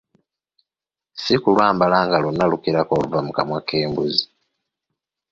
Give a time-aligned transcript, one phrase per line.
[1.21, 4.23] Si kulwambala nga lwonna lukirako oluva mu kamwa k'embuzi!